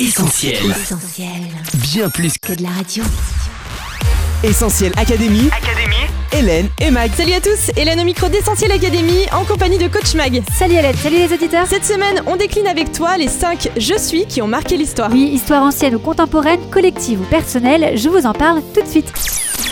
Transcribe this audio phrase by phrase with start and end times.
[0.00, 0.54] Essentiel.
[0.70, 1.28] Essentiel.
[1.74, 3.02] Bien plus Que de la radio.
[4.44, 5.50] Essentiel Académie.
[5.50, 7.10] Académie Hélène et Mag.
[7.16, 10.40] Salut à tous, Hélène au micro d'Essentiel Academy en compagnie de Coach Mag.
[10.56, 11.66] Salut Hélène, salut les auditeurs.
[11.66, 15.10] Cette semaine, on décline avec toi les 5 Je suis qui ont marqué l'histoire.
[15.10, 19.12] Oui, histoire ancienne ou contemporaine, collective ou personnelle, je vous en parle tout de suite.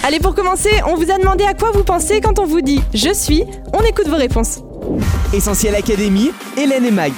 [0.02, 2.82] Allez, pour commencer, on vous a demandé à quoi vous pensez quand on vous dit
[2.92, 3.44] Je suis.
[3.72, 4.58] On écoute vos réponses.
[5.32, 6.32] Essentiel Académie.
[6.56, 7.12] Hélène et Mag.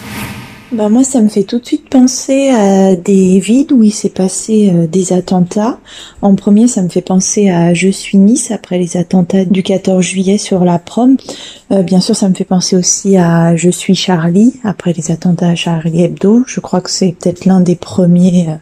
[0.71, 4.11] Bah moi, ça me fait tout de suite penser à des villes où il s'est
[4.11, 5.79] passé euh, des attentats.
[6.21, 10.05] En premier, ça me fait penser à Je suis Nice après les attentats du 14
[10.05, 11.17] juillet sur la prom.
[11.73, 15.49] Euh, bien sûr, ça me fait penser aussi à Je suis Charlie après les attentats
[15.49, 16.45] à Charlie Hebdo.
[16.47, 18.57] Je crois que c'est peut-être l'un des premiers euh,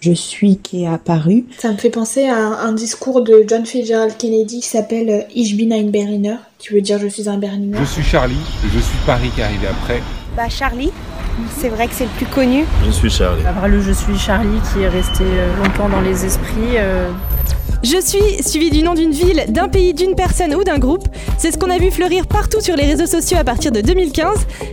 [0.00, 1.44] Je suis qui est apparu.
[1.58, 5.56] Ça me fait penser à un, un discours de John Fitzgerald Kennedy qui s'appelle Ich
[5.56, 7.78] bin ein Berliner, qui veut dire je suis un Berlinois.
[7.78, 10.02] Je suis Charlie, et je suis Paris qui est arrivé après.
[10.36, 10.90] Bah Charlie,
[11.56, 12.64] c'est vrai que c'est le plus connu.
[12.84, 13.44] Je suis Charlie.
[13.46, 16.76] Après le Je suis Charlie qui est resté euh, longtemps dans les esprits.
[17.70, 21.06] Euh, Je suis suivi du nom d'une ville, d'un pays, d'une personne ou d'un groupe.
[21.38, 24.28] C'est ce qu'on a vu fleurir partout sur les réseaux sociaux à partir de 2015.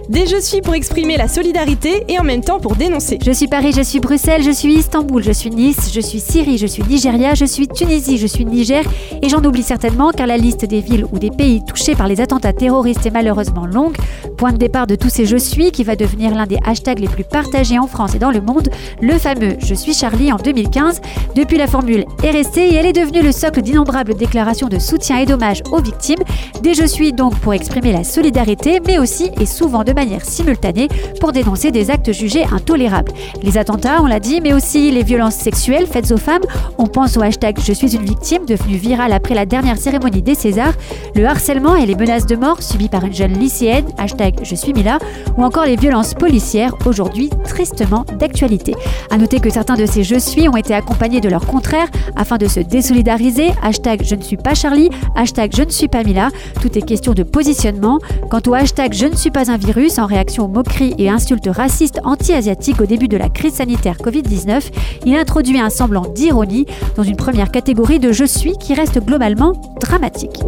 [0.10, 3.20] Des Je suis pour exprimer la solidarité et en même temps pour dénoncer.
[3.26, 6.58] Je suis Paris, je suis Bruxelles, je suis Istanbul, je suis Nice, je suis Syrie,
[6.58, 8.84] je suis Nigeria, je suis Tunisie, je suis Niger,
[9.22, 12.22] et j'en oublie certainement car la liste des villes ou des pays touchés par les
[12.22, 13.96] attentats terroristes est malheureusement longue.
[14.38, 17.08] Point de départ de tous ces Je suis qui va devenir l'un des hashtags les
[17.08, 18.70] plus partagés en France et dans le monde,
[19.02, 21.02] le fameux Je suis Charlie en 2015.
[21.36, 25.20] Depuis la formule est restée et elle est devenue le socle d'innombrables déclarations de soutien
[25.20, 26.18] et d'hommage aux victimes.
[26.64, 30.88] Des Je suis donc pour exprimer la solidarité, mais aussi et souvent de manière simultanée
[31.20, 33.12] pour dénoncer des actes jugés intolérables.
[33.44, 36.42] Les attentats, on l'a dit, mais aussi les violences sexuelles faites aux femmes.
[36.80, 40.34] On pense au hashtag Je suis une victime, devenu viral après la dernière cérémonie des
[40.34, 40.74] Césars,
[41.14, 44.74] le harcèlement et les menaces de mort subies par une jeune lycéenne, hashtag Je suis
[44.74, 44.98] Mila,
[45.38, 48.74] ou encore les violences policières, aujourd'hui tristement d'actualité.
[49.12, 52.40] À noter que certains de ces Je suis ont été accompagnés de leur contraire afin
[52.40, 56.30] de se désolidariser, hashtag Je ne suis pas Charlie, hashtag Je ne suis pas Mila,
[56.62, 58.00] tout est question de positionnement.
[58.30, 61.50] Quant au hashtag Je ne suis pas un virus, en réaction aux moqueries et insultes
[61.52, 64.62] racistes anti-asiatiques au début de la crise sanitaire Covid-19,
[65.06, 66.66] il introduit un semblant d'ironie
[66.96, 70.40] dans une première catégorie de Je suis qui reste globalement dramatique.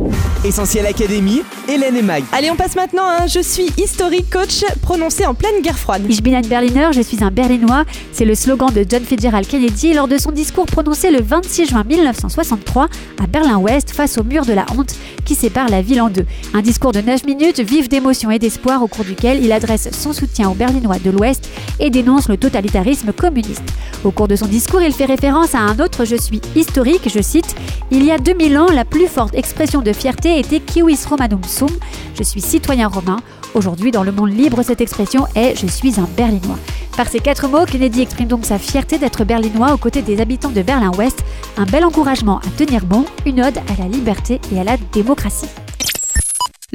[0.46, 1.42] Essentiel Académie.
[1.68, 2.24] Hélène et Mag.
[2.32, 6.04] Allez, on passe maintenant à un Je suis historique coach prononcé en pleine guerre froide.
[6.10, 7.84] Ich bin ein Berliner, je suis un Berlinois,
[8.14, 11.84] c'est le slogan de John Fitzgerald Kennedy lors de son discours prononcé le 26 juin
[12.14, 12.88] 1963
[13.22, 16.26] à Berlin-Ouest face au mur de la honte qui sépare la ville en deux.
[16.54, 20.14] Un discours de 9 minutes vif d'émotion et d'espoir au cours duquel il adresse son
[20.14, 23.64] soutien aux Berlinois de l'Ouest et dénonce le totalitarisme communiste.
[24.04, 27.22] Au cours de son discours, il fait référence à un autre je suis historique, je
[27.22, 27.56] cite
[27.92, 31.70] Il y a 2000 ans, la plus forte expression de fierté était Kiwis Romanum Sum,
[32.16, 33.18] je suis citoyen romain.
[33.54, 36.58] Aujourd'hui, dans le monde libre, cette expression est Je suis un Berlinois.
[36.98, 40.50] Par ces quatre mots, Kennedy exprime donc sa fierté d'être berlinois aux côtés des habitants
[40.50, 41.24] de Berlin-Ouest.
[41.58, 45.50] Un bel encouragement à tenir bon, une ode à la liberté et à la démocratie.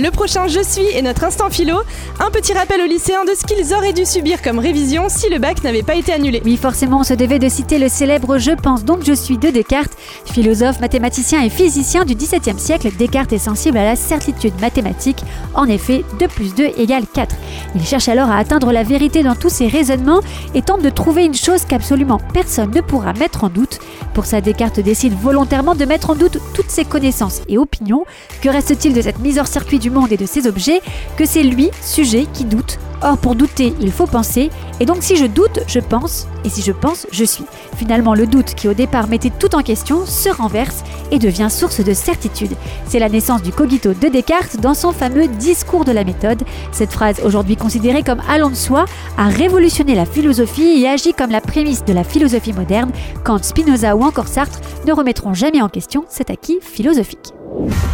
[0.01, 1.75] Le prochain Je suis est notre instant philo.
[2.21, 5.41] Un petit rappel aux lycéens de ce qu'ils auraient dû subir comme révision si le
[5.41, 6.41] bac n'avait pas été annulé.
[6.45, 9.51] Oui, forcément, on se devait de citer le célèbre Je pense donc je suis de
[9.51, 9.91] Descartes.
[10.25, 15.25] Philosophe, mathématicien et physicien du XVIIe siècle, Descartes est sensible à la certitude mathématique.
[15.55, 17.35] En effet, 2 plus 2 égale 4.
[17.75, 20.21] Il cherche alors à atteindre la vérité dans tous ses raisonnements
[20.55, 23.81] et tente de trouver une chose qu'absolument personne ne pourra mettre en doute.
[24.15, 28.05] Pour ça, Descartes décide volontairement de mettre en doute toutes ses connaissances et opinions.
[28.43, 30.81] Que reste-t-il de cette mise hors circuit du monde et de ses objets
[31.17, 32.79] Que c'est lui, sujet, qui doute.
[33.01, 34.51] Or, pour douter, il faut penser.
[34.81, 36.27] Et donc, si je doute, je pense.
[36.45, 37.45] Et si je pense, je suis.
[37.77, 40.83] Finalement, le doute qui au départ mettait tout en question se renverse
[41.13, 42.57] et devient source de certitude.
[42.89, 46.43] C'est la naissance du cogito de Descartes dans son fameux discours de la méthode.
[46.73, 48.85] Cette phrase, aujourd'hui considérée comme allant de soi,
[49.17, 52.91] a révolutionné la philosophie et agit comme la prémisse de la philosophie moderne.
[53.25, 57.33] Kant, Spinoza ou encore Sartre ne remettront jamais en question cet acquis philosophique.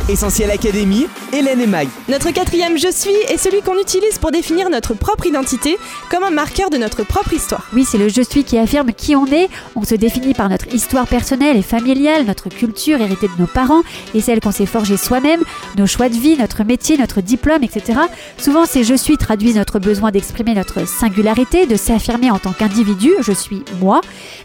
[0.08, 1.06] Essentiel Académie.
[1.32, 1.88] Hélène et Mag.
[2.08, 5.78] Notre quatrième Je suis est celui qu'on utilise pour définir notre propre identité
[6.10, 7.66] comme un marqueur de notre propre histoire.
[7.72, 9.48] Oui, c'est le je suis qui affirme qui on est.
[9.74, 13.80] On se définit par notre histoire personnelle et familiale, notre culture héritée de nos parents
[14.14, 15.40] et celle qu'on s'est forgée soi-même,
[15.78, 17.98] nos choix de vie, notre métier, notre diplôme, etc.
[18.36, 23.10] Souvent, ces je suis traduisent notre besoin d'exprimer notre singularité, de s'affirmer en tant qu'individu,
[23.20, 24.02] je suis moi.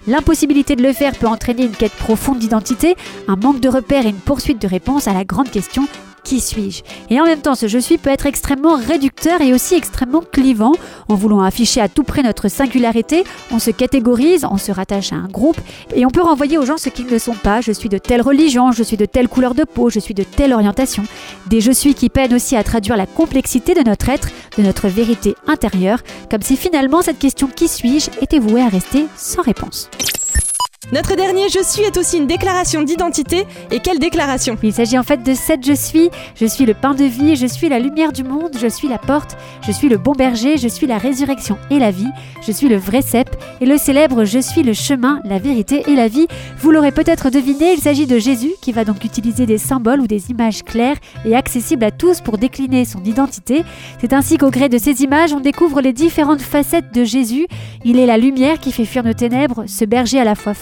[0.07, 2.95] L'impossibilité de le faire peut entraîner une quête profonde d'identité,
[3.27, 5.87] un manque de repères et une poursuite de réponses à la grande question
[6.23, 6.83] qui suis-je?
[7.09, 10.73] Et en même temps, ce je suis peut être extrêmement réducteur et aussi extrêmement clivant.
[11.07, 15.15] En voulant afficher à tout près notre singularité, on se catégorise, on se rattache à
[15.15, 15.59] un groupe
[15.95, 17.61] et on peut renvoyer aux gens ce qu'ils ne sont pas.
[17.61, 20.23] Je suis de telle religion, je suis de telle couleur de peau, je suis de
[20.23, 21.03] telle orientation.
[21.47, 24.87] Des je suis qui peinent aussi à traduire la complexité de notre être, de notre
[24.87, 29.89] vérité intérieure, comme si finalement cette question qui suis-je était vouée à rester sans réponse.
[30.91, 33.45] Notre dernier je suis est aussi une déclaration d'identité.
[33.69, 34.57] Et quelle déclaration?
[34.63, 36.09] Il s'agit en fait de cette je suis.
[36.33, 38.97] Je suis le pain de vie, je suis la lumière du monde, je suis la
[38.97, 42.09] porte, je suis le bon berger, je suis la résurrection et la vie,
[42.41, 43.29] je suis le vrai cep
[43.61, 46.27] et le célèbre je suis le chemin, la vérité et la vie.
[46.57, 50.07] Vous l'aurez peut-être deviné, il s'agit de Jésus qui va donc utiliser des symboles ou
[50.07, 53.63] des images claires et accessibles à tous pour décliner son identité.
[54.01, 57.45] C'est ainsi qu'au gré de ces images, on découvre les différentes facettes de Jésus.
[57.85, 60.55] Il est la lumière qui fait fuir nos ténèbres, ce berger à la fois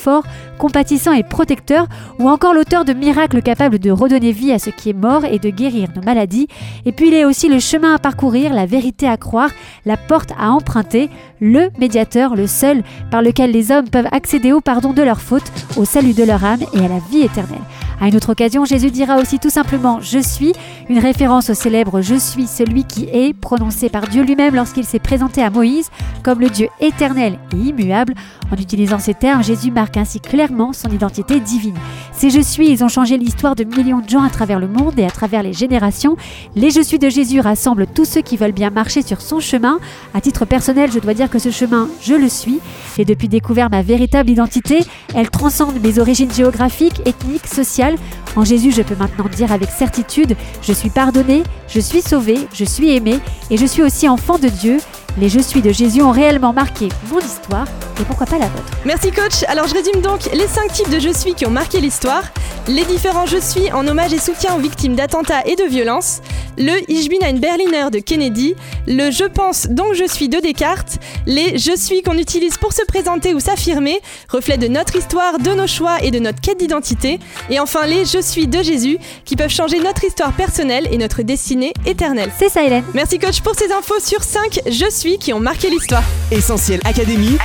[0.58, 1.88] compatissant et protecteur,
[2.20, 5.40] ou encore l'auteur de miracles capables de redonner vie à ce qui est mort et
[5.40, 6.48] de guérir nos maladies.
[6.86, 9.50] Et puis il est aussi le chemin à parcourir, la vérité à croire,
[9.86, 11.10] la porte à emprunter,
[11.40, 15.52] le médiateur, le seul par lequel les hommes peuvent accéder au pardon de leurs fautes,
[15.78, 17.62] au salut de leur âme et à la vie éternelle.
[18.00, 20.54] À une autre occasion, Jésus dira aussi tout simplement Je suis,
[20.88, 25.00] une référence au célèbre Je suis celui qui est, prononcé par Dieu lui-même lorsqu'il s'est
[25.00, 25.90] présenté à Moïse
[26.24, 28.14] comme le Dieu éternel et immuable.
[28.52, 31.76] En utilisant ces termes, Jésus marque ainsi clairement son identité divine.
[32.14, 34.98] Ces Je suis, ils ont changé l'histoire de millions de gens à travers le monde
[34.98, 36.16] et à travers les générations.
[36.56, 39.80] Les Je suis de Jésus rassemblent tous ceux qui veulent bien marcher sur son chemin.
[40.14, 42.60] À titre personnel, je dois dire que ce chemin, je le suis.
[42.96, 44.80] J'ai depuis découvert ma véritable identité.
[45.14, 47.96] Elle transcende mes origines géographiques, ethniques, sociales.
[48.36, 52.64] En Jésus, je peux maintenant dire avec certitude, je suis pardonné, je suis sauvé, je
[52.64, 54.78] suis aimé et je suis aussi enfant de Dieu.
[55.20, 57.66] Les Je suis de Jésus ont réellement marqué mon histoire
[58.00, 58.72] et pourquoi pas la vôtre.
[58.86, 59.44] Merci coach.
[59.48, 62.24] Alors je résume donc les 5 types de je suis qui ont marqué l'histoire.
[62.68, 66.22] Les différents je suis en hommage et soutien aux victimes d'attentats et de violences.
[66.58, 68.56] Le Ich bin ein Berliner de Kennedy.
[68.88, 71.00] Le je pense donc je suis de Descartes.
[71.26, 74.00] Les je suis qu'on utilise pour se présenter ou s'affirmer,
[74.30, 77.20] reflet de notre histoire, de nos choix et de notre quête d'identité.
[77.50, 81.22] Et enfin les je suis de Jésus qui peuvent changer notre histoire personnelle et notre
[81.22, 82.32] destinée éternelle.
[82.38, 82.84] C'est ça Hélène.
[82.94, 86.04] Merci coach pour ces infos sur 5 je suis qui ont marqué l'histoire.
[86.32, 87.38] Essentiel Académie,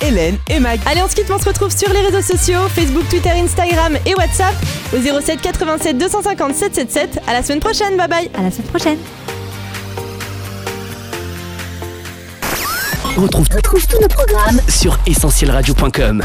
[0.00, 0.80] Hélène et Mag.
[0.86, 4.14] Allez, on se quitte, on se retrouve sur les réseaux sociaux, Facebook, Twitter, Instagram et
[4.14, 4.54] WhatsApp
[4.92, 7.20] au 07 87 250 777.
[7.26, 8.30] À la semaine prochaine, bye bye.
[8.38, 8.98] À la semaine prochaine.
[13.16, 16.22] On retrouve, tous nos programmes sur essentielradio.com.